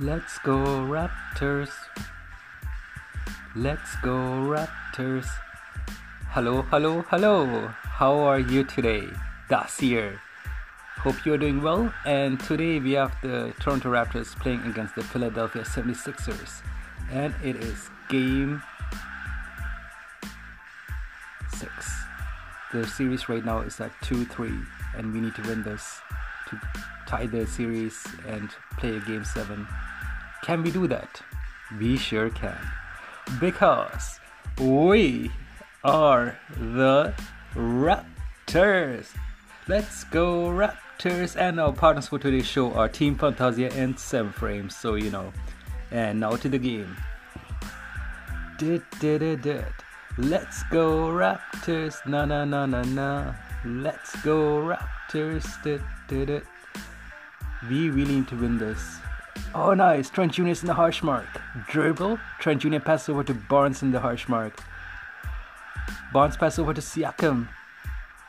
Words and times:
Let's 0.00 0.38
go 0.44 0.54
Raptors. 0.86 1.70
Let's 3.56 3.96
go 3.96 4.14
Raptors. 4.46 5.26
Hello, 6.30 6.62
hello, 6.62 7.02
hello. 7.08 7.66
How 7.82 8.16
are 8.18 8.38
you 8.38 8.62
today? 8.62 9.08
Das 9.48 9.80
here. 9.80 10.20
Hope 10.98 11.26
you're 11.26 11.36
doing 11.36 11.60
well. 11.62 11.92
And 12.06 12.38
today 12.38 12.78
we 12.78 12.92
have 12.92 13.12
the 13.22 13.52
Toronto 13.58 13.90
Raptors 13.90 14.36
playing 14.38 14.62
against 14.66 14.94
the 14.94 15.02
Philadelphia 15.02 15.62
76ers. 15.62 16.62
And 17.10 17.34
it 17.42 17.56
is 17.56 17.90
game 18.08 18.62
six. 21.56 21.72
The 22.72 22.86
series 22.86 23.28
right 23.28 23.44
now 23.44 23.62
is 23.62 23.80
at 23.80 23.90
2 24.02 24.26
3, 24.26 24.52
and 24.96 25.12
we 25.12 25.20
need 25.20 25.34
to 25.34 25.42
win 25.42 25.64
this 25.64 25.98
to 26.50 26.60
tie 27.08 27.26
the 27.26 27.46
series 27.46 28.06
and 28.28 28.50
play 28.76 28.96
a 28.96 29.00
game 29.00 29.24
seven. 29.24 29.66
Can 30.48 30.62
we 30.62 30.70
do 30.70 30.86
that? 30.86 31.20
We 31.78 31.98
sure 31.98 32.30
can. 32.30 32.56
Because 33.38 34.18
we 34.58 35.30
are 35.84 36.38
the 36.56 37.12
Raptors. 37.54 39.08
Let's 39.68 40.04
go, 40.04 40.48
Raptors! 40.48 41.36
And 41.36 41.60
our 41.60 41.74
partners 41.74 42.08
for 42.08 42.18
today's 42.18 42.46
show 42.46 42.72
are 42.72 42.88
Team 42.88 43.14
Fantasia 43.14 43.70
and 43.74 43.98
7 43.98 44.32
Frames, 44.32 44.74
so 44.74 44.94
you 44.94 45.10
know. 45.10 45.34
And 45.90 46.18
now 46.18 46.36
to 46.36 46.48
the 46.48 46.58
game. 46.58 46.96
Did, 48.56 48.80
did, 49.00 49.18
did, 49.18 49.42
did. 49.42 49.66
Let's 50.16 50.62
go, 50.70 51.08
Raptors! 51.12 51.96
Na 52.06 52.24
na 52.24 52.46
na 52.46 52.64
na 52.64 52.84
na. 52.84 53.34
Let's 53.66 54.16
go, 54.22 54.64
Raptors! 54.64 55.62
Did, 55.62 55.82
did, 56.08 56.28
did. 56.28 56.42
We 57.68 57.90
really 57.90 58.14
need 58.14 58.28
to 58.28 58.36
win 58.36 58.56
this. 58.56 58.98
Oh, 59.54 59.74
nice. 59.74 60.10
Trent 60.10 60.32
Jr. 60.32 60.48
is 60.48 60.62
in 60.62 60.66
the 60.66 60.74
harsh 60.74 61.02
mark. 61.02 61.26
Dribble. 61.68 62.18
Trent 62.38 62.62
Jr. 62.62 62.78
passes 62.78 63.08
over 63.08 63.24
to 63.24 63.34
Barnes 63.34 63.82
in 63.82 63.92
the 63.92 64.00
harsh 64.00 64.28
mark. 64.28 64.60
Barnes 66.12 66.36
passes 66.36 66.58
over 66.58 66.74
to 66.74 66.80
Siakam. 66.80 67.48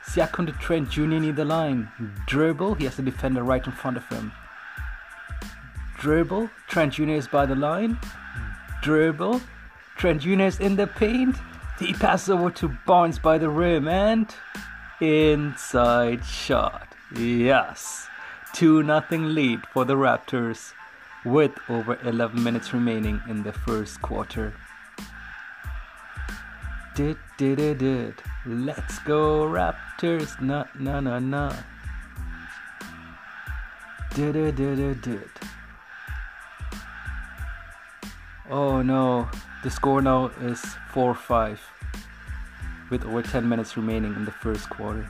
Siakam 0.06 0.48
to 0.48 0.53
Trent 0.53 0.89
Jr. 0.89 1.02
near 1.02 1.34
the 1.34 1.45
line. 1.45 1.89
Dribble. 2.26 2.76
He 2.76 2.86
has 2.86 2.98
a 3.00 3.02
defender 3.02 3.44
right 3.44 3.66
in 3.66 3.72
front 3.72 3.98
of 3.98 4.08
him. 4.08 4.31
Dribble. 5.98 6.50
Trent 6.67 6.94
Jr. 6.94 7.09
is 7.09 7.28
by 7.28 7.45
the 7.45 7.56
line. 7.56 7.98
Dribble. 8.81 9.42
Trent 9.98 10.22
Jr. 10.22 10.42
is 10.42 10.59
in 10.59 10.78
the 10.78 10.88
paint. 10.88 11.36
He 11.80 11.94
passes 11.94 12.30
over 12.30 12.50
to 12.52 12.70
Barnes 12.86 13.20
by 13.20 13.38
the 13.38 13.50
rim 13.50 13.88
and 13.88 14.33
inside 15.02 16.23
shot. 16.26 16.95
Yes. 17.16 18.08
2 18.54 18.83
0 18.83 19.04
lead 19.11 19.61
for 19.73 19.86
the 19.86 19.95
Raptors 19.95 20.73
with 21.25 21.52
over 21.70 22.00
11 22.03 22.44
minutes 22.44 22.73
remaining 22.73 23.22
in 23.28 23.44
the 23.44 23.53
first 23.53 24.02
quarter. 24.02 24.53
Did, 26.95 27.17
did, 27.38 27.58
did, 27.58 27.78
did. 27.78 28.16
Let's 28.45 29.00
go, 29.00 29.45
Raptors. 29.45 30.39
Na, 30.42 30.66
na, 30.78 31.00
na, 31.00 31.20
na. 31.20 31.56
Did, 34.16 34.34
did, 34.34 34.56
did, 34.56 35.02
did. 35.02 35.30
Oh 38.52 38.81
no, 38.81 39.30
the 39.64 39.70
score 39.70 40.02
now 40.02 40.31
is 40.42 40.59
4 40.92 41.14
5 41.14 41.61
with 42.89 43.06
over 43.06 43.22
10 43.22 43.48
minutes 43.48 43.78
remaining 43.78 44.16
in 44.16 44.26
the 44.26 44.31
first 44.31 44.70
quarter. 44.72 45.08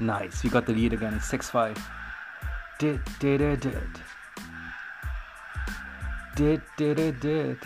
Nice, 0.00 0.44
we 0.44 0.50
got 0.50 0.66
the 0.66 0.72
lead 0.72 0.92
again. 0.92 1.14
It's 1.14 1.28
6 1.28 1.50
5. 1.50 1.90
Did, 2.78 3.00
did, 3.18 3.38
did, 3.38 3.60
did. 3.60 4.00
Did, 6.36 6.62
did, 6.76 7.20
did. 7.20 7.58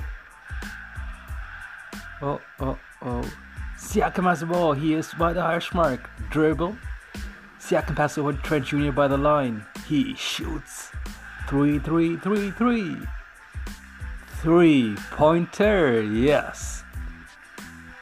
Oh, 2.22 2.40
oh, 2.60 2.78
oh. 3.02 3.32
Siakam 3.76 4.24
has 4.24 4.40
the 4.40 4.46
ball. 4.46 4.72
He 4.72 4.94
is 4.94 5.12
by 5.18 5.34
the 5.34 5.42
harsh 5.42 5.74
mark. 5.74 6.08
Dribble. 6.30 6.76
Siakam 7.60 7.96
passes 7.96 8.18
over 8.18 8.32
Trent 8.32 8.64
Jr. 8.64 8.92
by 8.92 9.08
the 9.08 9.18
line. 9.18 9.66
He 9.86 10.14
shoots. 10.14 10.90
3 11.48 11.80
3 11.80 12.16
3 12.16 12.50
3. 12.52 12.96
Three 14.40 14.96
pointer. 15.10 16.02
Yes. 16.02 16.82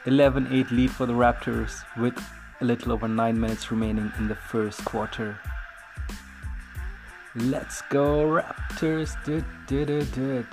11 0.05 0.47
8 0.51 0.71
lead 0.71 0.91
for 0.91 1.05
the 1.05 1.13
Raptors 1.13 1.83
with 1.97 2.17
a 2.61 2.65
little 2.65 2.91
over 2.91 3.07
9 3.07 3.39
minutes 3.39 3.71
remaining 3.71 4.11
in 4.19 4.27
the 4.27 4.35
first 4.35 4.85
quarter. 4.85 5.39
Let's 7.35 7.81
go 7.89 8.27
Raptors! 8.27 9.15
Did 9.25 9.45
did 9.65 9.87
did 9.87 10.11
did. 10.11 10.45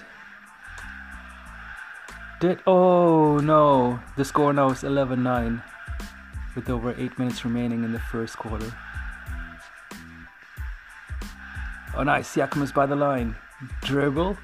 Did 2.40 2.60
oh 2.66 3.38
no! 3.38 4.00
The 4.16 4.24
score 4.24 4.52
now 4.52 4.70
is 4.70 4.82
11-9 4.82 5.62
with 6.54 6.70
over 6.70 6.94
8 6.96 7.18
minutes 7.18 7.44
remaining 7.44 7.84
in 7.84 7.92
the 7.92 7.98
first 7.98 8.38
quarter. 8.38 8.72
Oh 11.96 12.04
nice, 12.04 12.34
Siakam 12.34 12.62
is 12.62 12.72
by 12.72 12.86
the 12.86 12.96
line. 12.96 13.34
Dribble. 13.82 14.36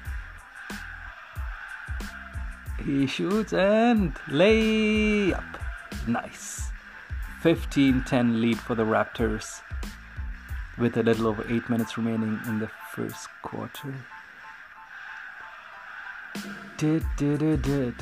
He 2.83 3.07
shoots 3.07 3.53
and 3.53 4.13
layup. 4.27 5.59
Nice. 6.05 6.64
15 7.45 8.05
10 8.05 8.41
lead 8.41 8.57
for 8.57 8.73
the 8.73 8.81
Raptors 8.81 9.61
with 10.79 10.97
a 10.97 11.03
little 11.03 11.27
over 11.27 11.45
8 11.47 11.69
minutes 11.69 11.95
remaining 11.95 12.39
in 12.47 12.57
the 12.57 12.71
first 12.91 13.27
quarter. 13.43 13.93
Did, 16.77 17.05
did, 17.17 17.41
did, 17.41 17.61
did. 17.61 17.93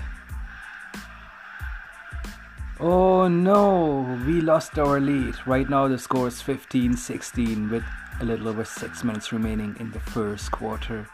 Oh 2.80 3.28
no, 3.28 4.18
we 4.26 4.40
lost 4.40 4.80
our 4.80 5.02
lead. 5.02 5.36
Right 5.46 5.70
now 5.70 5.90
the 5.90 6.00
score 6.00 6.30
is 6.30 6.42
15 6.42 6.96
16 6.96 7.70
with 7.70 7.84
a 8.22 8.24
little 8.24 8.48
over 8.48 8.64
6 8.64 9.04
minutes 9.04 9.34
remaining 9.34 9.76
in 9.78 9.92
the 9.92 10.00
first 10.00 10.54
quarter. 10.54 11.06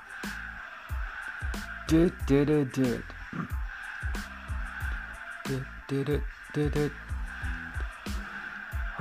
Did, 1.88 2.14
did, 2.28 2.46
did, 2.46 2.72
did. 2.74 3.04
Did, 5.46 5.66
did, 5.88 6.22
did, 6.54 6.72
did. 6.74 6.92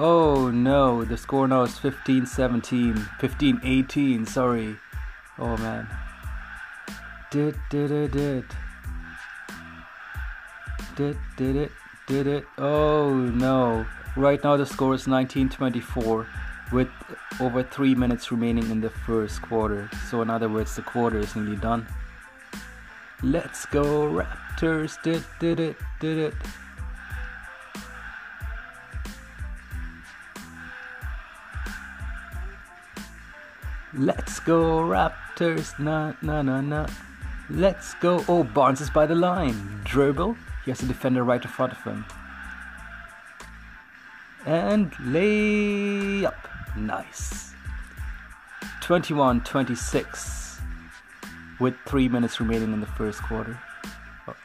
Oh 0.01 0.49
no, 0.53 1.05
the 1.05 1.17
score 1.17 1.49
now 1.49 1.63
is 1.63 1.77
15 1.77 2.25
17, 2.25 2.95
15 3.19 3.61
18, 3.65 4.27
sorry. 4.27 4.77
Oh 5.41 5.57
man. 5.57 5.89
Did, 7.33 7.57
did 7.69 7.91
it, 7.91 8.13
did. 8.13 8.45
Did, 10.95 11.17
did 11.37 11.57
it, 11.57 11.73
did 12.07 12.27
it. 12.29 12.45
Oh 12.59 13.13
no. 13.13 13.85
Right 14.17 14.43
now 14.45 14.57
the 14.57 14.67
score 14.67 14.95
is 14.95 15.09
19 15.09 15.49
24 15.49 16.29
with 16.73 16.89
over 17.41 17.65
3 17.65 17.97
minutes 17.97 18.31
remaining 18.31 18.71
in 18.71 18.81
the 18.81 18.91
first 18.91 19.43
quarter. 19.43 19.91
So, 20.09 20.23
in 20.23 20.31
other 20.31 20.49
words, 20.49 20.77
the 20.77 20.83
quarter 20.83 21.19
is 21.19 21.35
nearly 21.35 21.57
done. 21.57 21.87
Let's 23.23 23.67
go, 23.67 24.09
Raptors. 24.09 25.03
Did, 25.03 25.25
did 25.41 25.59
it, 25.59 25.77
did 25.99 26.19
it. 26.19 26.35
Let's 33.95 34.39
go 34.41 34.81
Raptors, 34.83 35.79
na 35.79 36.13
na 36.21 36.43
na 36.43 36.61
na. 36.61 36.87
Let's 37.49 37.95
go. 37.95 38.23
Oh, 38.29 38.45
Barnes 38.45 38.83
is 38.83 38.91
by 38.91 39.07
the 39.07 39.15
line. 39.15 39.81
Dribble. 39.85 40.37
He 40.65 40.71
has 40.71 40.83
a 40.83 40.87
defender 40.87 41.25
right 41.25 41.43
in 41.43 41.51
front 41.51 41.73
of 41.73 41.83
him. 41.83 42.05
And 44.45 44.93
lay 45.01 46.27
up. 46.27 46.49
Nice. 46.77 47.55
21 48.83 49.43
26 49.43 50.61
with 51.59 51.75
3 51.87 52.09
minutes 52.09 52.41
remaining 52.41 52.73
in 52.73 52.81
the 52.81 52.87
first 52.87 53.23
quarter. 53.23 53.59
Oh. 54.27 54.37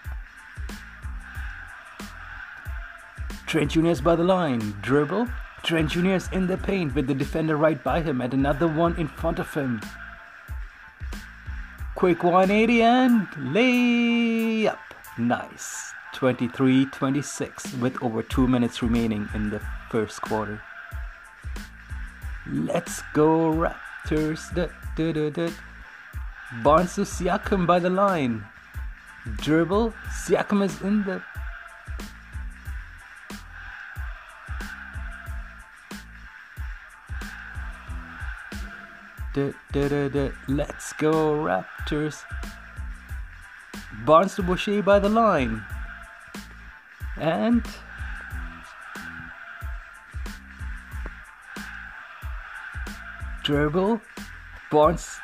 Trent 3.45 3.71
Jr. 3.71 3.87
is 3.87 4.01
by 4.01 4.15
the 4.15 4.23
line. 4.23 4.75
Dribble. 4.81 5.27
Trent 5.63 5.91
Jr. 5.91 6.15
is 6.15 6.27
in 6.33 6.47
the 6.47 6.57
paint 6.57 6.93
with 6.93 7.07
the 7.07 7.13
defender 7.13 7.55
right 7.55 7.81
by 7.81 8.01
him 8.01 8.19
and 8.19 8.33
another 8.33 8.67
one 8.67 8.97
in 8.97 9.07
front 9.07 9.39
of 9.39 9.53
him. 9.53 9.79
Quick 11.95 12.21
180 12.21 12.81
and 12.81 13.27
lay 13.53 14.67
up. 14.67 14.79
Nice. 15.17 15.93
23 16.15 16.85
26 16.87 17.75
with 17.75 18.01
over 18.03 18.21
2 18.21 18.45
minutes 18.45 18.83
remaining 18.83 19.29
in 19.33 19.49
the 19.49 19.61
first 19.89 20.21
quarter. 20.21 20.61
Let's 22.45 23.01
go, 23.13 23.53
Raptors. 23.53 24.53
Da, 24.53 24.67
da, 24.97 25.13
da, 25.13 25.29
da. 25.29 25.49
Siakam 26.61 27.65
by 27.65 27.79
the 27.79 27.89
line. 27.89 28.43
Dribble. 29.37 29.93
Siakam 30.11 30.65
is 30.65 30.81
in 30.81 31.03
the 31.05 31.21
Let's 39.35 40.93
go, 40.93 41.33
Raptors. 41.35 42.21
Barnes 44.05 44.35
to 44.35 44.43
Boucher 44.43 44.81
by 44.81 44.99
the 44.99 45.09
line. 45.09 45.63
And 47.17 47.63
dribble. 53.43 54.01
Barnes, 54.71 55.17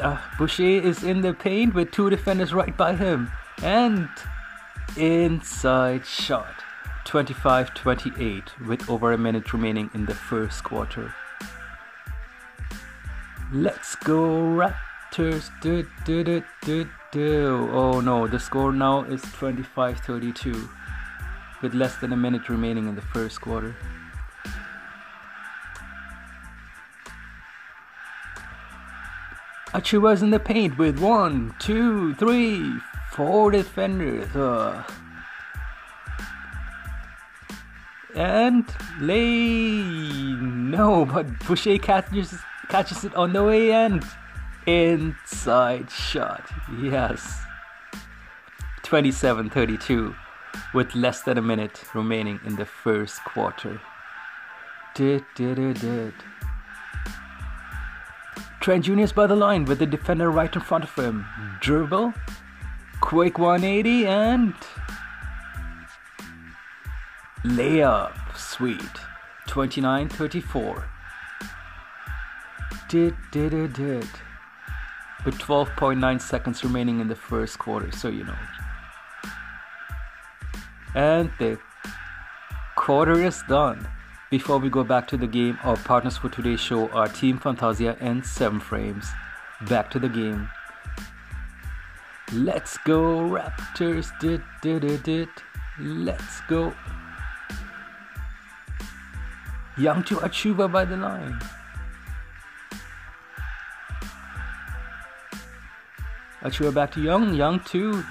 uh, 0.00 0.18
Boucher 0.38 0.62
is 0.62 1.04
in 1.04 1.20
the 1.20 1.34
paint 1.34 1.74
with 1.74 1.90
two 1.90 2.10
defenders 2.10 2.52
right 2.52 2.76
by 2.76 2.94
him. 2.94 3.30
And 3.62 4.08
inside 4.96 6.06
shot. 6.06 6.54
25 7.04 7.74
28 7.74 8.60
with 8.66 8.88
over 8.88 9.12
a 9.12 9.18
minute 9.18 9.52
remaining 9.52 9.90
in 9.92 10.06
the 10.06 10.14
first 10.14 10.64
quarter. 10.64 11.14
Let's 13.54 13.96
go, 13.96 14.40
Raptors. 14.56 15.50
Do, 15.60 15.86
do, 16.06 16.24
do, 16.24 16.42
do, 16.62 16.88
do. 17.10 17.68
Oh 17.70 18.00
no, 18.00 18.26
the 18.26 18.40
score 18.40 18.72
now 18.72 19.02
is 19.02 19.20
25 19.20 19.98
32 19.98 20.70
with 21.60 21.74
less 21.74 21.96
than 21.96 22.14
a 22.14 22.16
minute 22.16 22.48
remaining 22.48 22.88
in 22.88 22.94
the 22.94 23.02
first 23.02 23.42
quarter. 23.42 23.76
Achiuwa's 29.74 30.22
in 30.22 30.30
the 30.30 30.40
paint 30.40 30.78
with 30.78 30.98
one, 30.98 31.54
two, 31.58 32.14
three, 32.14 32.72
four 33.10 33.50
defenders. 33.50 34.34
Uh, 34.34 34.82
and 38.14 38.64
lay 38.98 39.72
no, 40.40 41.04
but 41.04 41.38
Boucher 41.40 41.76
catches 41.76 42.34
catches 42.72 43.04
it 43.04 43.14
on 43.14 43.34
the 43.34 43.44
way 43.44 43.70
in. 43.70 44.02
inside 44.66 45.90
shot. 45.90 46.50
Yes. 46.80 47.42
27-32 48.84 50.16
with 50.72 50.94
less 50.94 51.20
than 51.20 51.36
a 51.36 51.42
minute 51.42 51.84
remaining 51.94 52.40
in 52.46 52.56
the 52.56 52.64
first 52.64 53.22
quarter. 53.26 53.78
Did 54.94 55.22
did 55.34 55.56
did 55.56 55.80
did. 55.80 56.14
Trent 58.60 58.86
Jr.'s 58.86 59.12
by 59.12 59.26
the 59.26 59.36
line 59.36 59.66
with 59.66 59.78
the 59.78 59.86
defender 59.86 60.30
right 60.30 60.54
in 60.54 60.62
front 60.62 60.84
of 60.84 60.94
him. 60.94 61.26
Hmm. 61.28 61.58
Dribble, 61.60 62.14
quick 63.02 63.38
180 63.38 64.06
and 64.06 64.54
layup. 67.44 68.16
Sweet. 68.34 68.96
29 69.46 70.08
34. 70.08 70.88
Did, 72.92 73.16
did, 73.30 73.52
did, 73.52 73.72
did. 73.72 74.08
With 75.24 75.38
12.9 75.38 76.20
seconds 76.20 76.62
remaining 76.62 77.00
in 77.00 77.08
the 77.08 77.14
first 77.14 77.58
quarter, 77.58 77.90
so 77.90 78.08
you 78.08 78.22
know. 78.22 78.36
And 80.94 81.30
the 81.38 81.58
quarter 82.76 83.22
is 83.22 83.42
done. 83.48 83.88
Before 84.30 84.58
we 84.58 84.68
go 84.68 84.84
back 84.84 85.08
to 85.08 85.16
the 85.16 85.26
game, 85.26 85.58
our 85.64 85.78
partners 85.78 86.18
for 86.18 86.28
today's 86.28 86.60
show 86.60 86.90
are 86.90 87.08
Team 87.08 87.38
Fantasia 87.38 87.96
and 87.98 88.26
7 88.26 88.60
Frames. 88.60 89.06
Back 89.70 89.90
to 89.92 89.98
the 89.98 90.10
game. 90.10 90.50
Let's 92.34 92.76
go, 92.84 93.20
Raptors. 93.20 94.12
Did, 94.20 94.42
did, 94.60 94.82
did, 94.82 95.02
did. 95.02 95.28
Let's 95.80 96.42
go. 96.46 96.74
Young 99.78 100.04
to 100.04 100.16
Achiuwa 100.16 100.70
by 100.70 100.84
the 100.84 100.98
line. 100.98 101.40
Achiuwa 106.42 106.74
back 106.74 106.90
to 106.92 107.00
Young. 107.00 107.34
Young 107.34 107.60
to 107.60 108.04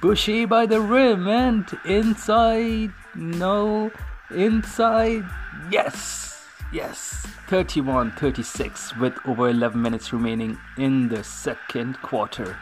Boucher 0.00 0.46
by 0.46 0.66
the 0.66 0.80
rim 0.80 1.28
and 1.28 1.66
inside. 1.84 2.92
No. 3.14 3.90
Inside. 4.30 5.24
Yes. 5.70 6.46
Yes. 6.72 7.26
31 7.48 8.12
36 8.12 8.96
with 8.96 9.14
over 9.26 9.48
11 9.48 9.80
minutes 9.80 10.12
remaining 10.12 10.56
in 10.78 11.08
the 11.08 11.24
second 11.24 12.00
quarter. 12.00 12.56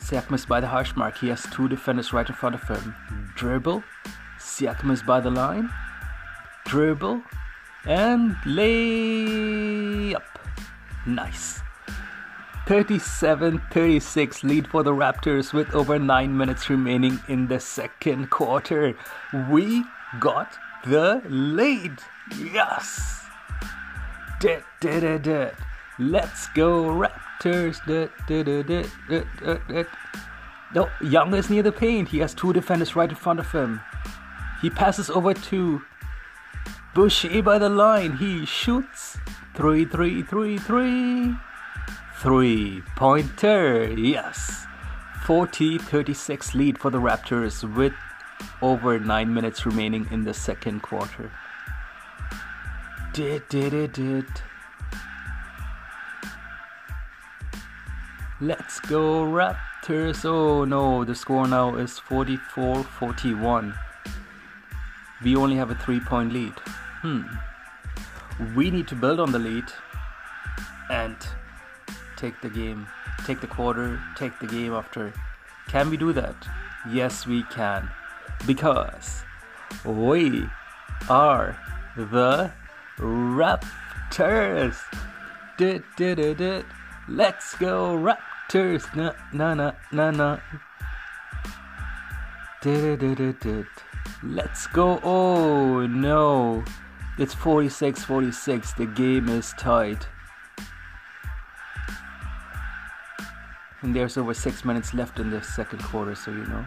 Siakam 0.00 0.46
by 0.46 0.60
the 0.60 0.68
hash 0.68 0.94
mark. 0.94 1.18
He 1.18 1.28
has 1.28 1.44
two 1.50 1.68
defenders 1.68 2.12
right 2.12 2.28
in 2.28 2.34
front 2.34 2.54
of 2.54 2.62
him. 2.68 2.94
Dribble. 3.34 3.82
Siakam 4.38 5.04
by 5.04 5.20
the 5.20 5.30
line. 5.30 5.68
Dribble. 6.66 7.22
And 7.86 8.36
lay 8.44 10.14
up. 10.14 10.38
Nice. 11.06 11.60
37 12.66 13.62
36 13.70 14.42
lead 14.42 14.66
for 14.66 14.82
the 14.82 14.90
Raptors 14.90 15.52
with 15.52 15.72
over 15.72 16.00
9 16.00 16.36
minutes 16.36 16.68
remaining 16.68 17.20
in 17.28 17.46
the 17.46 17.60
second 17.60 18.30
quarter. 18.30 18.96
We 19.50 19.84
got 20.18 20.58
the 20.84 21.22
lead. 21.28 21.98
Yes. 22.36 23.24
Did, 24.40 24.64
did, 24.80 25.00
did, 25.00 25.22
did. 25.22 25.52
Let's 26.00 26.48
go, 26.48 26.86
Raptors. 26.86 27.84
Did, 27.86 28.10
did, 28.26 28.46
did, 28.46 28.66
did, 28.66 28.90
did, 29.08 29.26
did, 29.38 29.68
did. 29.68 29.86
No, 30.74 30.90
Young 31.00 31.32
is 31.34 31.48
near 31.48 31.62
the 31.62 31.70
paint. 31.70 32.08
He 32.08 32.18
has 32.18 32.34
two 32.34 32.52
defenders 32.52 32.96
right 32.96 33.08
in 33.08 33.14
front 33.14 33.38
of 33.38 33.50
him. 33.52 33.80
He 34.60 34.70
passes 34.70 35.08
over 35.08 35.32
to 35.32 35.82
Boucher 36.96 37.28
eh, 37.30 37.42
by 37.42 37.58
the 37.58 37.68
line. 37.68 38.16
He 38.16 38.46
shoots. 38.46 39.18
Three, 39.54 39.84
three, 39.84 40.22
three, 40.22 40.56
three. 40.56 41.36
Three 42.20 42.82
pointer, 42.96 43.92
yes. 43.92 44.64
40 45.26 45.76
36 45.76 46.54
lead 46.54 46.78
for 46.78 46.90
the 46.90 46.98
Raptors 46.98 47.62
with 47.76 47.92
over 48.62 48.98
9 48.98 49.34
minutes 49.34 49.66
remaining 49.66 50.08
in 50.10 50.24
the 50.24 50.32
second 50.32 50.80
quarter. 50.80 51.30
Did, 53.12 53.46
did, 53.50 53.74
it, 53.74 53.92
did. 53.92 54.24
Let's 58.40 58.80
go, 58.80 59.22
Raptors. 59.22 60.24
Oh 60.24 60.64
no, 60.64 61.04
the 61.04 61.14
score 61.14 61.46
now 61.46 61.76
is 61.76 61.98
44 61.98 62.84
41. 62.84 63.74
We 65.22 65.36
only 65.36 65.56
have 65.56 65.70
a 65.70 65.74
3 65.74 66.00
point 66.00 66.32
lead. 66.32 66.54
Hmm. 67.06 67.22
We 68.56 68.68
need 68.68 68.88
to 68.88 68.96
build 68.96 69.20
on 69.20 69.30
the 69.30 69.38
lead 69.38 69.66
and 70.90 71.16
take 72.16 72.40
the 72.40 72.48
game, 72.48 72.88
take 73.24 73.40
the 73.40 73.46
quarter, 73.46 74.00
take 74.16 74.36
the 74.40 74.46
game 74.48 74.72
after. 74.72 75.12
Can 75.68 75.88
we 75.88 75.96
do 75.96 76.12
that? 76.14 76.34
Yes, 76.90 77.24
we 77.24 77.44
can. 77.44 77.88
Because 78.44 79.22
we 79.84 80.48
are 81.08 81.56
the 81.96 82.50
Raptors. 82.98 84.76
Did, 85.58 85.84
did, 85.96 86.16
did, 86.16 86.38
did. 86.38 86.66
Let's 87.08 87.54
go, 87.54 87.96
Raptors. 87.96 88.92
Na, 88.96 89.12
na, 89.32 89.54
na, 89.54 89.72
na, 89.92 90.10
na. 90.10 90.38
Did, 92.62 92.98
did, 92.98 93.18
did, 93.18 93.38
did. 93.38 93.66
Let's 94.24 94.66
go. 94.66 94.98
Oh, 95.04 95.86
no. 95.86 96.64
It's 97.18 97.32
46 97.32 98.04
46. 98.04 98.72
The 98.74 98.86
game 98.86 99.28
is 99.28 99.54
tied. 99.58 100.04
And 103.80 103.94
there's 103.94 104.18
over 104.18 104.34
six 104.34 104.64
minutes 104.64 104.92
left 104.92 105.18
in 105.18 105.30
the 105.30 105.42
second 105.42 105.82
quarter, 105.82 106.14
so 106.14 106.30
you 106.30 106.44
know. 106.44 106.64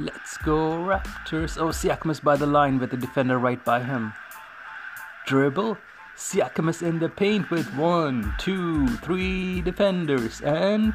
Let's 0.00 0.36
go, 0.38 0.78
Raptors. 0.78 1.58
Oh, 1.58 1.68
Siakam 1.68 2.10
is 2.10 2.20
by 2.20 2.36
the 2.36 2.46
line 2.46 2.78
with 2.78 2.90
the 2.90 2.96
defender 2.96 3.38
right 3.38 3.62
by 3.64 3.82
him. 3.82 4.14
Dribble. 5.26 5.76
Siakam 6.16 6.70
is 6.70 6.82
in 6.82 6.98
the 6.98 7.08
paint 7.08 7.50
with 7.50 7.66
one, 7.74 8.34
two, 8.38 8.88
three 8.98 9.60
defenders. 9.60 10.40
And. 10.40 10.94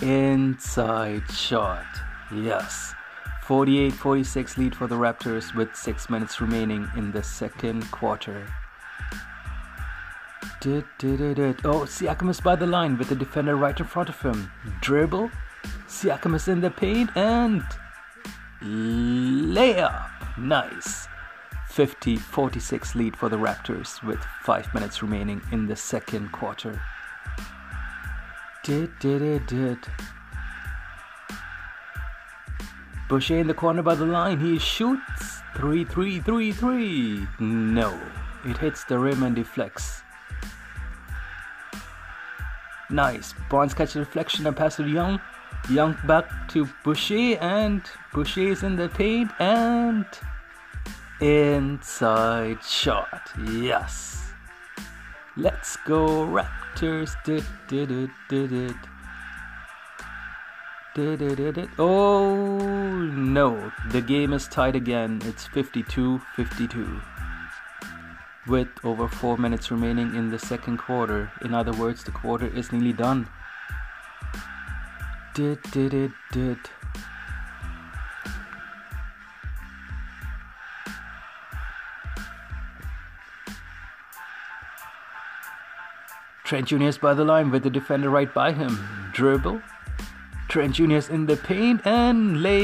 Inside 0.00 1.30
shot. 1.30 1.86
Yes. 2.34 2.94
48 3.50 3.92
46 3.94 4.58
lead 4.58 4.76
for 4.76 4.86
the 4.86 4.94
Raptors 4.94 5.56
with 5.56 5.74
6 5.74 6.08
minutes 6.08 6.40
remaining 6.40 6.88
in 6.96 7.10
the 7.10 7.20
second 7.20 7.82
quarter. 7.90 8.46
Did, 10.60 10.84
did, 10.98 11.34
did. 11.34 11.66
Oh, 11.66 11.80
Siakam 11.80 12.30
is 12.30 12.40
by 12.40 12.54
the 12.54 12.68
line 12.68 12.96
with 12.96 13.08
the 13.08 13.16
defender 13.16 13.56
right 13.56 13.76
in 13.76 13.86
front 13.86 14.08
of 14.08 14.22
him. 14.22 14.52
Dribble. 14.80 15.32
Siakam 15.88 16.36
is 16.36 16.46
in 16.46 16.60
the 16.60 16.70
paint 16.70 17.10
and 17.16 17.64
layup. 18.62 20.38
Nice. 20.38 21.08
50 21.70 22.18
46 22.18 22.94
lead 22.94 23.16
for 23.16 23.28
the 23.28 23.36
Raptors 23.36 24.00
with 24.04 24.20
5 24.44 24.72
minutes 24.74 25.02
remaining 25.02 25.42
in 25.50 25.66
the 25.66 25.74
second 25.74 26.30
quarter. 26.30 26.80
Did, 28.62 28.96
did, 29.00 29.18
did, 29.18 29.46
did. 29.48 29.78
Boucher 33.10 33.38
in 33.38 33.48
the 33.48 33.54
corner 33.54 33.82
by 33.82 33.96
the 33.96 34.06
line. 34.06 34.38
He 34.38 34.56
shoots. 34.60 35.40
3 35.56 35.84
3 35.84 36.20
3 36.20 36.52
3. 36.52 37.26
No. 37.40 38.00
It 38.44 38.56
hits 38.56 38.84
the 38.84 39.00
rim 39.00 39.24
and 39.24 39.34
deflects. 39.34 40.02
Nice. 42.88 43.34
Barnes 43.50 43.74
catches 43.74 43.96
a 43.96 43.98
reflection 43.98 44.46
and 44.46 44.56
passes 44.56 44.86
to 44.86 44.88
Young. 44.88 45.20
Young 45.68 45.96
back 46.06 46.48
to 46.50 46.68
Boucher 46.84 47.36
and 47.40 47.82
Boucher 48.12 48.48
is 48.52 48.62
in 48.62 48.76
the 48.76 48.88
paint 48.88 49.32
and 49.40 50.06
inside 51.20 52.62
shot. 52.62 53.32
Yes. 53.50 54.22
Let's 55.36 55.76
go 55.84 56.26
Raptors. 56.26 57.16
Did 57.24 57.44
did 57.66 57.88
did. 57.88 58.10
Did 58.28 58.50
did. 58.50 58.76
Oh 61.78 62.58
no. 63.14 63.72
The 63.90 64.00
game 64.00 64.32
is 64.32 64.48
tied 64.48 64.74
again. 64.74 65.22
It's 65.24 65.46
52-52 65.48 67.00
with 68.48 68.68
over 68.82 69.06
4 69.06 69.38
minutes 69.38 69.70
remaining 69.70 70.16
in 70.16 70.30
the 70.30 70.38
second 70.38 70.78
quarter. 70.78 71.30
In 71.42 71.54
other 71.54 71.72
words, 71.72 72.02
the 72.02 72.10
quarter 72.10 72.48
is 72.48 72.72
nearly 72.72 72.92
done. 72.92 73.28
Did, 75.34 75.62
did, 75.70 75.94
it, 75.94 76.10
did. 76.32 76.58
Trent 86.42 86.66
Jr.'s 86.66 86.98
by 86.98 87.14
the 87.14 87.24
line 87.24 87.52
with 87.52 87.62
the 87.62 87.70
defender 87.70 88.10
right 88.10 88.34
by 88.34 88.50
him. 88.50 88.76
Dribble. 89.12 89.62
Trent 90.50 90.74
Jr.'s 90.74 91.08
in 91.08 91.24
the 91.26 91.36
paint 91.36 91.80
and 91.86 92.42
lay. 92.42 92.60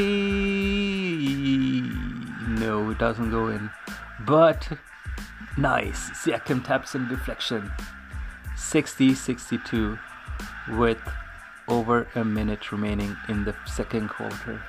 No, 2.61 2.91
it 2.91 2.99
doesn't 2.99 3.31
go 3.31 3.49
in. 3.49 3.71
But 4.27 4.69
Nice. 5.57 6.11
Siakam 6.11 6.63
taps 6.63 6.95
in 6.95 7.09
deflection. 7.09 7.73
60 8.57 9.15
62 9.15 9.99
with 10.73 10.99
over 11.67 12.07
a 12.15 12.25
minute 12.25 12.71
remaining 12.71 13.17
in 13.29 13.45
the 13.45 13.55
second 13.65 14.11
quarter. 14.11 14.63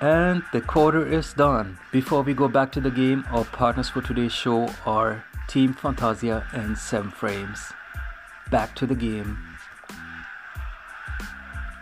And 0.00 0.42
the 0.52 0.60
quarter 0.60 1.06
is 1.06 1.32
done. 1.34 1.78
Before 1.92 2.22
we 2.22 2.34
go 2.34 2.48
back 2.48 2.72
to 2.72 2.80
the 2.80 2.90
game, 2.90 3.24
our 3.30 3.44
partners 3.44 3.90
for 3.90 4.00
today's 4.00 4.32
show 4.32 4.68
are 4.84 5.24
Team 5.46 5.74
Fantasia 5.74 6.46
and 6.52 6.76
7 6.76 7.10
Frames. 7.10 7.72
Back 8.50 8.74
to 8.76 8.86
the 8.86 8.94
game. 8.94 9.38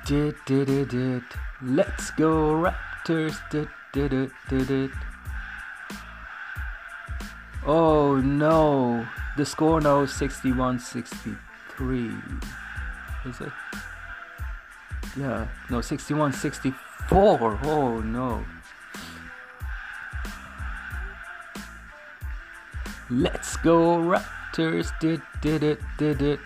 Did 0.08 0.36
did 0.46 0.70
it 0.70 0.88
did. 0.88 1.22
Let's 1.60 2.10
go 2.12 2.54
Raptors. 2.56 3.36
Did 3.50 3.68
did 3.92 4.14
it 4.14 4.30
did 4.48 4.70
it. 4.70 4.90
Oh 7.66 8.16
no, 8.16 9.06
the 9.36 9.44
score 9.44 9.82
now 9.82 10.00
is 10.00 10.14
61 10.14 10.78
63. 10.78 12.10
Is 13.26 13.40
it? 13.42 13.52
Yeah, 15.14 15.46
no, 15.68 15.82
61 15.82 16.32
64. 16.32 17.60
Oh 17.64 18.00
no. 18.00 18.46
Let's 23.10 23.58
go, 23.58 23.98
Raptors. 23.98 24.90
Did, 25.00 25.20
did 25.42 25.62
it, 25.62 25.80
did 25.98 26.22
it. 26.22 26.40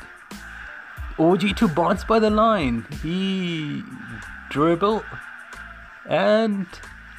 OG2 1.23 1.73
Barnes 1.73 2.03
by 2.03 2.19
the 2.19 2.31
line. 2.31 2.85
He 3.01 3.85
dribble 4.51 5.05
and 6.09 6.67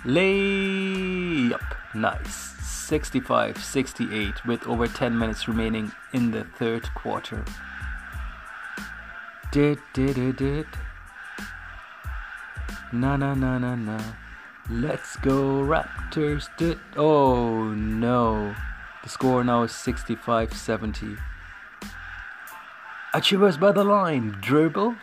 lay 0.03 1.53
up. 1.53 1.61
Nice. 1.95 2.51
65 2.59 3.63
68 3.63 4.45
with 4.45 4.67
over 4.67 4.87
10 4.87 5.17
minutes 5.17 5.47
remaining 5.47 5.89
in 6.11 6.31
the 6.31 6.43
third 6.43 6.83
quarter. 6.95 7.45
Did, 9.53 9.79
did, 9.93 10.15
did, 10.15 10.35
did. 10.35 10.67
Na 12.91 13.15
na 13.15 13.33
na 13.33 13.57
na 13.57 13.75
na. 13.75 13.99
Let's 14.69 15.15
go 15.17 15.63
Raptors. 15.63 16.49
Did. 16.57 16.77
Oh 16.97 17.69
no. 17.69 18.53
The 19.03 19.09
score 19.09 19.45
now 19.45 19.63
is 19.63 19.71
65 19.73 20.53
70. 20.53 21.15
Achiuwa's 23.13 23.57
by 23.57 23.71
the 23.71 23.83
line. 23.83 24.37
Dribble. 24.41 24.95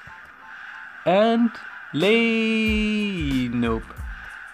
And 1.06 1.50
lay. 1.94 3.48
Nope. 3.48 3.84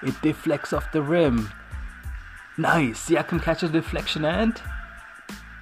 It 0.03 0.21
deflects 0.21 0.73
off 0.73 0.93
the 0.93 1.03
rim. 1.03 1.51
Nice. 2.59 3.09
Siakam 3.09 3.43
catches 3.43 3.71
deflection 3.71 4.25
and 4.25 4.61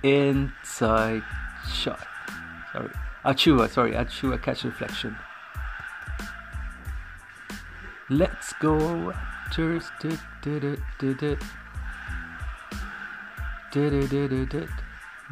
inside 0.02 1.22
shot. 1.72 2.06
Sorry. 2.72 2.90
Achiuwa, 3.24 3.70
sorry. 3.70 3.92
Achiuwa 3.92 4.42
catch 4.42 4.62
deflection. 4.62 5.16
Let's 8.10 8.52
go 8.60 8.76
Raptors. 8.76 9.90
Did, 10.00 10.20
did 10.42 10.60
did. 10.98 11.38
Did 13.72 14.10
did 14.10 14.48
did. 14.50 14.68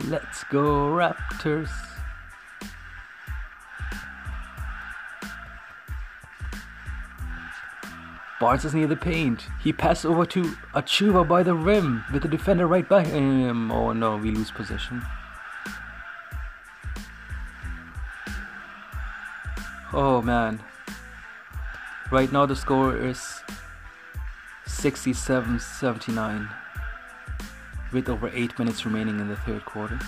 Let's 0.06 0.44
go 0.44 0.88
Raptors. 0.88 1.91
Is 8.42 8.74
near 8.74 8.88
the 8.88 8.96
paint. 8.96 9.46
He 9.62 9.72
passes 9.72 10.04
over 10.04 10.26
to 10.26 10.42
Achiuwa 10.74 11.26
by 11.26 11.44
the 11.44 11.54
rim 11.54 12.04
with 12.12 12.22
the 12.22 12.28
defender 12.28 12.66
right 12.66 12.86
by 12.86 13.04
him. 13.04 13.70
Oh 13.70 13.92
no, 13.92 14.16
we 14.16 14.32
lose 14.32 14.50
possession. 14.50 15.00
Oh 19.92 20.20
man. 20.22 20.60
Right 22.10 22.30
now 22.32 22.44
the 22.44 22.56
score 22.56 22.96
is 22.96 23.40
67 24.66 25.60
79 25.60 26.48
with 27.92 28.08
over 28.08 28.28
8 28.28 28.58
minutes 28.58 28.84
remaining 28.84 29.20
in 29.20 29.28
the 29.28 29.36
third 29.36 29.64
quarter. 29.64 29.98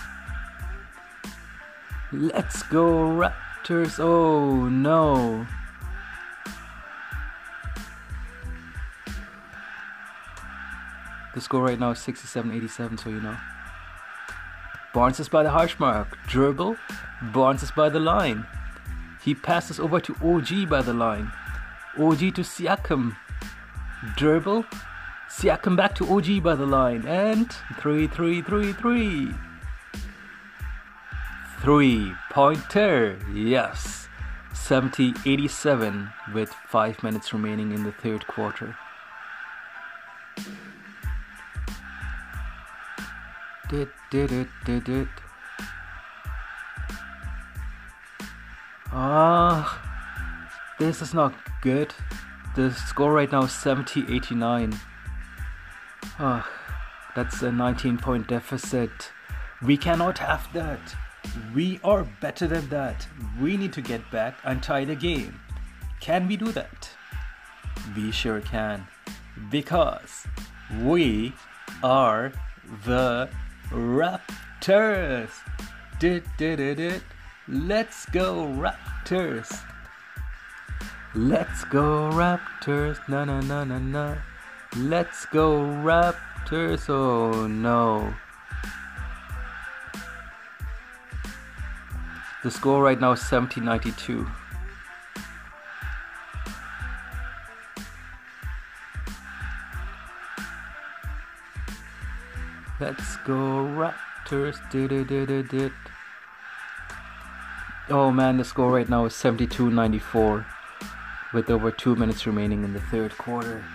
Let's 2.11 2.63
go 2.63 2.83
Raptors. 3.17 3.97
Oh 3.97 4.67
no. 4.67 5.47
The 11.35 11.41
score 11.41 11.63
right 11.63 11.77
now 11.77 11.91
is 11.91 11.99
67-87, 11.99 13.03
so 13.03 13.09
you 13.09 13.19
know. 13.19 13.35
Barnes 14.93 15.19
is 15.19 15.27
by 15.27 15.43
the 15.43 15.49
harsh 15.49 15.77
mark. 15.77 16.17
Dribble. 16.27 16.77
Barnes 17.33 17.61
is 17.61 17.71
by 17.71 17.89
the 17.89 17.99
line. 17.99 18.47
He 19.21 19.35
passes 19.35 19.77
over 19.77 19.99
to 19.99 20.15
OG 20.23 20.69
by 20.69 20.81
the 20.81 20.93
line. 20.93 21.29
OG 21.99 22.19
to 22.35 22.41
Siakam. 22.41 23.17
Dribble. 24.15 24.63
Siakam 25.29 25.75
back 25.75 25.95
to 25.95 26.07
OG 26.07 26.41
by 26.41 26.55
the 26.55 26.65
line. 26.65 27.05
And 27.05 27.51
3 27.81 28.07
3 28.07 28.41
3 28.41 28.71
3. 28.71 29.31
Three 31.61 32.13
pointer. 32.31 33.19
Yes. 33.33 34.07
70 34.53 35.13
87 35.25 36.09
with 36.33 36.53
5 36.69 37.03
minutes 37.03 37.33
remaining 37.33 37.73
in 37.73 37.83
the 37.83 37.91
third 37.91 38.25
quarter. 38.27 38.77
Did, 43.75 43.89
did 44.09 44.31
it, 44.31 44.47
did 44.63 44.87
it. 44.87 45.07
Ah, 48.93 49.81
this 50.79 51.01
is 51.01 51.13
not 51.13 51.33
good. 51.61 51.93
The 52.55 52.71
score 52.71 53.11
right 53.11 53.29
now 53.29 53.43
is 53.43 53.51
70 53.51 54.05
89. 54.15 54.79
Ah, 56.19 56.49
that's 57.17 57.41
a 57.41 57.51
19 57.51 57.97
point 57.97 58.29
deficit. 58.29 59.11
We 59.61 59.75
cannot 59.75 60.19
have 60.19 60.47
that. 60.53 60.95
We 61.53 61.81
are 61.83 62.05
better 62.21 62.47
than 62.47 62.69
that. 62.69 63.05
We 63.41 63.57
need 63.57 63.73
to 63.73 63.81
get 63.81 64.09
back 64.09 64.37
and 64.45 64.63
tie 64.63 64.85
the 64.85 64.95
game. 64.95 65.37
Can 65.99 66.29
we 66.29 66.37
do 66.37 66.53
that? 66.53 66.89
We 67.93 68.11
sure 68.11 68.39
can. 68.39 68.87
Because 69.51 70.25
we 70.81 71.33
are 71.83 72.31
the 72.85 73.29
Raptors. 73.71 75.29
Did, 75.99 76.23
did, 76.37 76.57
did, 76.57 76.77
did. 76.77 77.01
Let's 77.47 78.05
go, 78.07 78.47
Raptors. 78.47 79.63
Let's 81.13 81.63
go, 81.65 82.09
Raptors. 82.11 82.97
Na 83.07 83.23
na 83.25 83.39
na 83.41 83.63
na 83.63 83.79
na. 83.79 84.15
Let's 84.75 85.25
go, 85.27 85.61
Raptors. 85.61 86.89
Oh 86.89 87.47
no. 87.47 88.13
The 92.43 92.51
score 92.51 92.83
right 92.83 92.99
now 92.99 93.13
is 93.13 93.21
70 93.21 93.61
Let's 102.85 103.17
go 103.25 103.33
Raptors. 103.33 104.61
Oh 107.89 108.11
man, 108.11 108.37
the 108.37 108.43
score 108.43 108.71
right 108.71 108.87
now 108.87 109.05
is 109.05 109.13
72-94 109.13 110.45
with 111.33 111.49
over 111.49 111.71
2 111.71 111.95
minutes 111.95 112.27
remaining 112.27 112.63
in 112.63 112.73
the 112.73 112.79
third 112.79 113.17
quarter. 113.17 113.65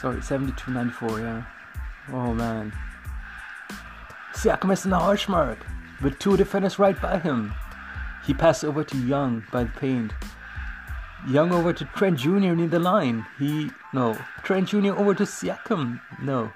Sorry, 0.00 0.16
72-94, 0.16 1.20
yeah. 1.20 1.44
Oh 2.12 2.34
man. 2.34 2.72
Siakam 4.32 4.72
is 4.72 4.84
in 4.84 4.90
the 4.90 4.98
harsh 4.98 5.28
mark 5.28 5.64
with 6.02 6.18
two 6.18 6.36
defenders 6.36 6.80
right 6.80 7.00
by 7.00 7.20
him. 7.20 7.54
He 8.26 8.34
passed 8.34 8.64
over 8.64 8.82
to 8.82 8.96
Young 8.98 9.44
by 9.52 9.62
the 9.62 9.70
paint. 9.70 10.12
Young 11.28 11.52
over 11.52 11.72
to 11.72 11.84
Trent 11.84 12.18
Jr. 12.18 12.54
near 12.54 12.66
the 12.66 12.78
line. 12.78 13.26
He 13.38 13.70
no. 13.92 14.16
Trent 14.42 14.68
Jr. 14.68 14.94
over 14.94 15.14
to 15.14 15.24
Siakam. 15.24 16.00
No. 16.22 16.52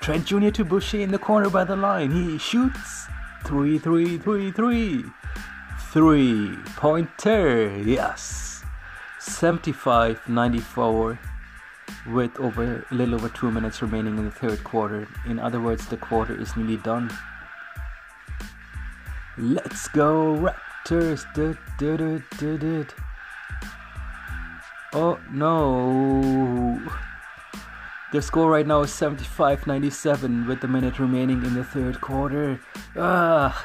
Trent 0.00 0.24
Jr. 0.24 0.48
to 0.48 0.64
Boucher 0.64 1.00
in 1.00 1.10
the 1.10 1.18
corner 1.18 1.50
by 1.50 1.64
the 1.64 1.76
line. 1.76 2.10
He 2.10 2.38
shoots. 2.38 3.06
Three, 3.44 3.78
three, 3.78 4.16
three, 4.16 4.50
three. 4.52 5.04
Three 5.92 6.56
pointer. 6.76 7.76
Yes. 7.84 8.64
75 9.20 10.26
94 10.28 11.18
with 12.06 12.38
over 12.40 12.86
a 12.90 12.94
little 12.94 13.16
over 13.16 13.28
two 13.28 13.50
minutes 13.50 13.82
remaining 13.82 14.16
in 14.16 14.24
the 14.24 14.30
third 14.30 14.64
quarter. 14.64 15.06
In 15.26 15.38
other 15.38 15.60
words, 15.60 15.86
the 15.86 15.96
quarter 15.98 16.40
is 16.40 16.56
nearly 16.56 16.78
done. 16.78 17.10
Let's 19.40 19.86
go 19.86 20.52
Raptors! 20.88 21.24
Oh 24.92 25.20
no! 25.30 26.80
The 28.10 28.20
score 28.20 28.50
right 28.50 28.66
now 28.66 28.80
is 28.82 28.92
75 28.92 29.66
97 29.66 30.48
with 30.48 30.64
a 30.64 30.68
minute 30.68 30.98
remaining 30.98 31.44
in 31.44 31.54
the 31.54 31.62
third 31.62 32.00
quarter. 32.00 32.58
Ah! 32.96 33.64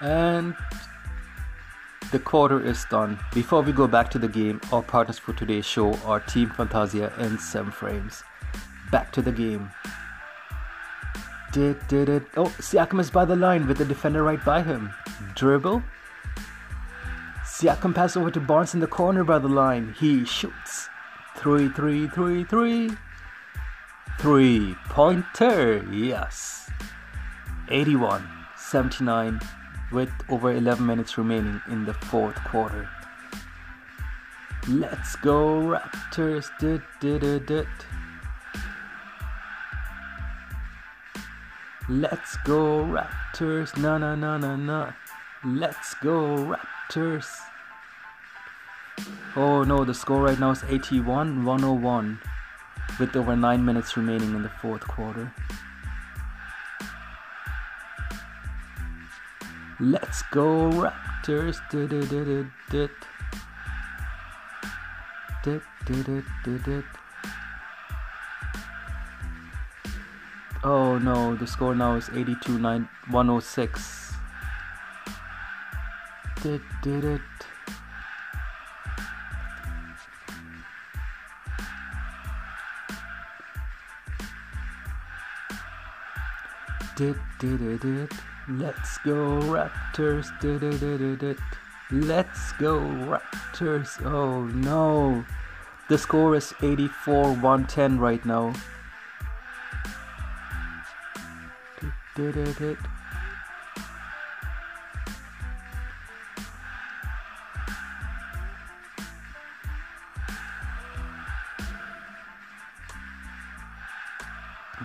And 0.00 0.56
the 2.10 2.18
quarter 2.18 2.60
is 2.60 2.84
done. 2.90 3.20
Before 3.32 3.62
we 3.62 3.70
go 3.70 3.86
back 3.86 4.10
to 4.10 4.18
the 4.18 4.26
game, 4.26 4.60
our 4.72 4.82
partners 4.82 5.18
for 5.18 5.32
today's 5.32 5.64
show 5.64 5.94
are 6.04 6.18
Team 6.18 6.50
Fantasia 6.50 7.12
and 7.18 7.40
7 7.40 7.70
Frames. 7.70 8.24
Back 8.90 9.12
to 9.12 9.22
the 9.22 9.30
game. 9.30 9.70
Did, 11.52 11.86
did 11.86 12.08
it. 12.08 12.22
Oh, 12.36 12.46
Siakam 12.58 12.98
is 12.98 13.10
by 13.10 13.26
the 13.26 13.36
line 13.36 13.66
with 13.66 13.76
the 13.76 13.84
defender 13.84 14.22
right 14.22 14.42
by 14.44 14.62
him. 14.62 14.90
Dribble. 15.34 15.82
Siakam 17.44 17.94
pass 17.94 18.16
over 18.16 18.30
to 18.30 18.40
Barnes 18.40 18.72
in 18.72 18.80
the 18.80 18.86
corner 18.86 19.22
by 19.22 19.38
the 19.38 19.48
line. 19.48 19.94
He 19.98 20.24
shoots. 20.24 20.88
Three, 21.36 21.68
three, 21.68 22.08
three, 22.08 22.44
three. 22.44 22.90
Three 24.18 24.74
pointer. 24.88 25.86
Yes. 25.92 26.70
81 27.68 28.26
79 28.56 29.40
with 29.92 30.10
over 30.30 30.52
11 30.52 30.84
minutes 30.86 31.18
remaining 31.18 31.60
in 31.70 31.84
the 31.84 31.94
fourth 31.94 32.36
quarter. 32.44 32.88
Let's 34.68 35.16
go 35.16 35.60
Raptors! 35.60 36.48
Did, 36.58 36.82
did, 37.00 37.20
did, 37.20 37.46
did. 37.46 37.68
Let's 41.92 42.38
go 42.44 42.86
Raptors! 42.86 43.76
Na 43.76 43.98
na 43.98 44.14
na 44.14 44.38
na 44.38 44.56
na. 44.56 44.92
Let's 45.44 45.92
go 46.00 46.56
Raptors! 46.56 47.28
Oh 49.36 49.62
no, 49.62 49.84
the 49.84 49.92
score 49.92 50.22
right 50.22 50.40
now 50.40 50.52
is 50.52 50.64
81 50.66 51.44
101 51.44 52.18
with 52.98 53.14
over 53.14 53.36
9 53.36 53.62
minutes 53.62 53.94
remaining 53.98 54.34
in 54.34 54.42
the 54.42 54.48
fourth 54.48 54.88
quarter. 54.88 55.34
Let's 59.78 60.22
go 60.32 60.70
Raptors. 60.70 61.60
Did 61.70 61.92
it, 61.92 62.08
did 62.08 62.28
Oh 70.92 70.98
no, 70.98 71.34
the 71.34 71.46
score 71.46 71.74
now 71.74 71.94
is 71.94 72.10
82 72.14 72.58
9 72.58 72.86
106. 73.08 74.12
Did, 76.42 76.60
did 76.82 77.04
it. 77.04 77.20
Did, 86.94 87.16
did 87.40 87.62
it, 87.62 87.80
did. 87.80 88.12
Let's 88.50 88.98
go 88.98 89.40
Raptors. 89.48 90.28
Did 90.42 90.62
it. 90.62 91.38
Let's 91.90 92.52
go 92.58 92.80
Raptors. 92.80 94.04
Oh 94.04 94.44
no. 94.44 95.24
The 95.88 95.96
score 95.96 96.36
is 96.36 96.52
84 96.60 97.36
110 97.36 97.98
right 97.98 98.22
now. 98.26 98.52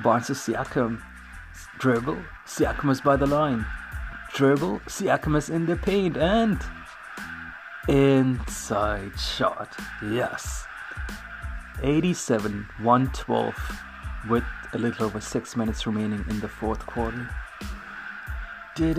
Barnes 0.04 0.30
Siakam 0.30 1.02
dribble 1.80 2.18
Siakam 2.46 2.90
is 2.92 3.02
by 3.02 3.18
the 3.18 3.28
line. 3.28 3.66
Dribble. 4.34 4.80
Siakam 4.88 5.38
is 5.38 5.50
in 5.50 5.66
the 5.66 5.76
paint 5.76 6.16
and 6.16 6.60
inside 7.90 9.20
shot. 9.20 9.78
Yes. 10.02 10.66
87 11.84 12.68
112 12.82 13.56
with 14.30 14.44
a 14.74 14.78
little 14.78 15.06
over 15.06 15.22
6 15.22 15.56
minutes 15.56 15.86
remaining 15.88 16.26
in 16.30 16.40
the 16.40 16.48
fourth 16.48 16.86
quarter. 16.86 17.30
Did. 18.76 18.98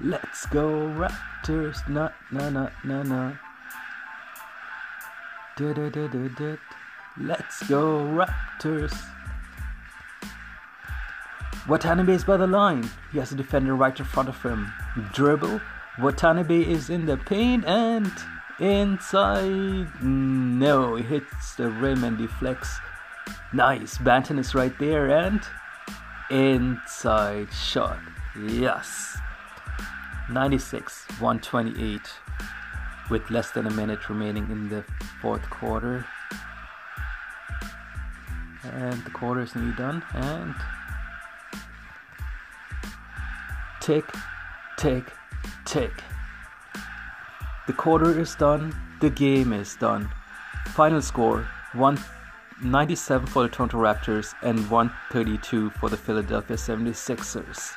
Let's 0.00 0.46
go 0.46 0.88
Raptors. 0.98 1.88
Na 1.88 2.10
na 2.32 2.48
na 2.50 2.68
na 2.82 3.02
na. 3.02 3.32
Did. 5.56 6.58
Let's 7.16 7.62
go 7.68 8.00
Raptors. 8.00 8.94
Watanabe 11.68 12.12
is 12.12 12.24
by 12.24 12.36
the 12.36 12.46
line. 12.46 12.90
He 13.12 13.18
has 13.18 13.32
a 13.32 13.36
defender 13.36 13.74
right 13.74 13.98
in 13.98 14.04
front 14.04 14.28
of 14.28 14.42
him. 14.42 14.72
Dribble. 15.12 15.60
Watanabe 16.00 16.62
is 16.62 16.90
in 16.90 17.06
the 17.06 17.16
paint 17.16 17.64
and 17.66 18.12
inside. 18.58 20.02
No, 20.02 20.96
he 20.96 21.04
hits 21.04 21.54
the 21.54 21.70
rim 21.70 22.02
and 22.02 22.18
deflects. 22.18 22.80
Nice. 23.54 23.98
Banton 23.98 24.38
is 24.38 24.54
right 24.54 24.76
there 24.78 25.10
and 25.10 25.40
inside 26.30 27.52
shot. 27.52 28.00
Yes. 28.46 29.16
96 30.30 31.06
128 31.20 32.00
with 33.10 33.30
less 33.30 33.50
than 33.52 33.66
a 33.66 33.70
minute 33.70 34.08
remaining 34.08 34.50
in 34.50 34.68
the 34.68 34.84
fourth 35.20 35.48
quarter. 35.50 36.04
And 38.64 39.04
the 39.04 39.10
quarter 39.10 39.42
is 39.42 39.54
nearly 39.54 39.76
done. 39.76 40.02
And 40.14 40.54
Tick, 43.84 44.06
tick, 44.78 45.12
tick. 45.66 45.92
The 47.66 47.74
quarter 47.74 48.18
is 48.18 48.34
done, 48.34 48.74
the 49.02 49.10
game 49.10 49.52
is 49.52 49.76
done. 49.76 50.08
Final 50.68 51.02
score 51.02 51.46
197 52.60 53.26
for 53.26 53.42
the 53.42 53.48
Toronto 53.48 53.78
Raptors 53.78 54.32
and 54.42 54.70
132 54.70 55.70
for 55.70 55.88
the 55.88 55.96
Philadelphia 55.96 56.56
76ers. 56.56 57.72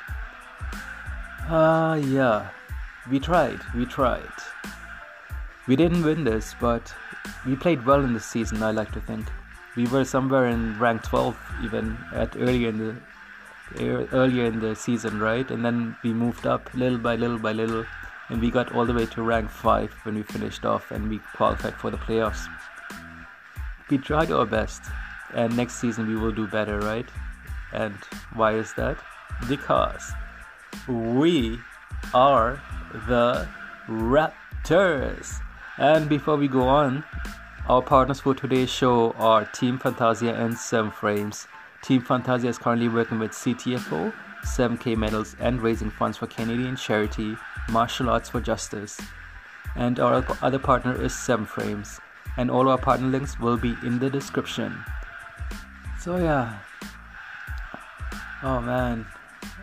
Ah, 1.50 1.90
uh, 1.90 1.94
yeah, 1.96 2.50
we 3.10 3.18
tried, 3.18 3.58
we 3.74 3.84
tried. 3.86 4.22
We 5.66 5.74
didn't 5.74 6.04
win 6.04 6.22
this, 6.22 6.54
but 6.60 6.94
we 7.44 7.56
played 7.56 7.84
well 7.84 8.04
in 8.04 8.14
the 8.14 8.20
season, 8.20 8.62
I 8.62 8.70
like 8.70 8.92
to 8.92 9.00
think. 9.00 9.26
We 9.74 9.86
were 9.86 10.04
somewhere 10.04 10.46
in 10.46 10.78
rank 10.78 11.02
12 11.02 11.36
even 11.64 11.98
at 12.12 12.36
earlier 12.36 12.68
in 12.68 12.78
the 12.78 12.96
earlier 14.12 14.44
in 14.44 14.60
the 14.60 14.76
season, 14.76 15.18
right? 15.18 15.50
And 15.50 15.64
then 15.64 15.96
we 16.04 16.12
moved 16.12 16.46
up 16.46 16.72
little 16.72 16.98
by 16.98 17.16
little 17.16 17.38
by 17.38 17.52
little, 17.52 17.84
and 18.28 18.40
we 18.40 18.52
got 18.52 18.72
all 18.74 18.86
the 18.86 18.94
way 18.94 19.06
to 19.06 19.22
rank 19.22 19.50
five 19.50 19.92
when 20.04 20.14
we 20.14 20.22
finished 20.22 20.64
off, 20.64 20.92
and 20.92 21.10
we 21.10 21.18
qualified 21.34 21.74
for 21.74 21.90
the 21.90 21.98
playoffs. 21.98 22.46
We 23.90 23.98
tried 23.98 24.30
our 24.30 24.44
best, 24.44 24.82
and 25.34 25.56
next 25.56 25.76
season 25.76 26.08
we 26.08 26.16
will 26.16 26.32
do 26.32 26.46
better, 26.46 26.78
right? 26.80 27.08
And 27.72 27.94
why 28.34 28.52
is 28.52 28.74
that? 28.74 28.98
Because 29.48 30.12
we 30.86 31.58
are 32.12 32.60
the 33.06 33.48
Raptors. 33.88 35.40
And 35.78 36.08
before 36.08 36.36
we 36.36 36.48
go 36.48 36.68
on, 36.68 37.04
our 37.66 37.80
partners 37.80 38.20
for 38.20 38.34
today's 38.34 38.68
show 38.68 39.12
are 39.12 39.46
Team 39.46 39.78
Fantasia 39.78 40.34
and 40.34 40.56
7 40.56 40.90
Frames. 40.90 41.46
Team 41.82 42.02
Fantasia 42.02 42.48
is 42.48 42.58
currently 42.58 42.88
working 42.88 43.18
with 43.18 43.30
CTFO, 43.30 44.12
7K 44.44 44.96
medals, 44.96 45.34
and 45.40 45.62
raising 45.62 45.90
funds 45.90 46.18
for 46.18 46.26
Canadian 46.26 46.76
charity 46.76 47.36
Martial 47.70 48.10
Arts 48.10 48.28
for 48.28 48.40
Justice. 48.40 49.00
And 49.76 50.00
our 50.00 50.24
other 50.42 50.58
partner 50.58 51.00
is 51.00 51.14
7 51.14 51.46
Frames. 51.46 52.00
And 52.36 52.50
all 52.50 52.68
our 52.68 52.78
partner 52.78 53.08
links 53.08 53.38
will 53.40 53.56
be 53.56 53.76
in 53.82 53.98
the 53.98 54.10
description. 54.10 54.84
So, 56.00 56.16
yeah. 56.16 56.58
Oh 58.42 58.60
man, 58.60 59.04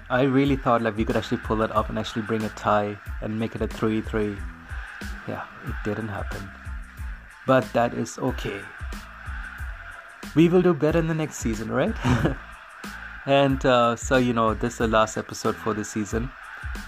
I 0.10 0.24
really 0.24 0.58
thought 0.58 0.82
like 0.82 0.98
we 0.98 1.06
could 1.06 1.16
actually 1.16 1.38
pull 1.38 1.62
it 1.62 1.72
up 1.72 1.90
and 1.90 1.98
actually 1.98 2.24
bring 2.24 2.44
a 2.44 2.50
tie 2.50 2.98
and 3.22 3.40
make 3.40 3.56
it 3.56 3.62
a 3.62 3.68
3-3. 3.68 4.38
Yeah, 5.28 5.44
it 5.66 5.76
didn't 5.86 6.10
happen. 6.10 6.50
But 7.48 7.72
that 7.74 7.94
is 7.94 8.20
okay. 8.20 8.60
We 10.36 10.50
will 10.50 10.62
do 10.62 10.74
better 10.74 11.00
in 11.00 11.08
the 11.08 11.14
next 11.14 11.38
season, 11.38 11.72
right? 11.72 11.96
and 13.26 13.66
uh, 13.66 13.96
so 13.96 14.18
you 14.18 14.34
know, 14.34 14.54
this 14.54 14.74
is 14.74 14.80
the 14.80 14.88
last 14.88 15.18
episode 15.18 15.56
for 15.56 15.74
this 15.74 15.90
season. 15.90 16.30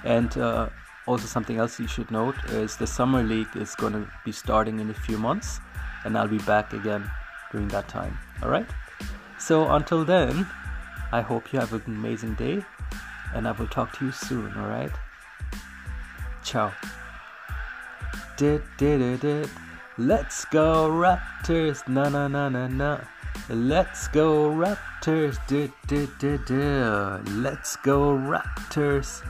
And 0.04 0.38
uh, 0.38 0.70
also 1.08 1.26
something 1.26 1.58
else 1.58 1.80
you 1.80 1.88
should 1.88 2.12
note 2.12 2.36
is 2.50 2.76
the 2.76 2.86
summer 2.86 3.24
league 3.24 3.56
is 3.56 3.74
going 3.76 3.94
to 3.94 4.08
be 4.26 4.32
starting 4.32 4.80
in 4.80 4.90
a 4.90 4.94
few 4.94 5.18
months, 5.18 5.60
and 6.08 6.18
I'll 6.18 6.28
be 6.28 6.40
back 6.40 6.72
again 6.72 7.04
during 7.52 7.68
that 7.68 7.90
time. 7.90 8.18
All 8.42 8.50
right. 8.50 8.66
So 9.38 9.70
until 9.70 10.06
then, 10.06 10.48
I 11.12 11.20
hope 11.22 11.52
you 11.52 11.60
have 11.60 11.74
an 11.74 11.84
amazing 11.86 12.36
day 12.36 12.64
and 13.36 13.46
I 13.46 13.52
will 13.52 13.68
talk 13.68 13.92
to 13.98 14.06
you 14.06 14.12
soon, 14.14 14.54
alright? 14.58 14.92
Ciao. 16.44 16.72
Did, 18.38 18.64
did, 18.78 19.00
did, 19.00 19.20
did. 19.20 19.50
Let's 19.98 20.46
go 20.46 20.90
Raptors, 20.90 21.86
na 21.90 22.08
na 22.08 22.28
na 22.30 22.48
na 22.48 22.68
na. 22.68 23.00
Let's 23.50 24.08
go 24.08 24.50
Raptors, 24.50 25.38
did, 25.48 25.74
did, 25.88 26.10
did, 26.20 26.46
did. 26.46 27.30
Let's 27.30 27.76
go 27.78 28.16
Raptors. 28.16 29.22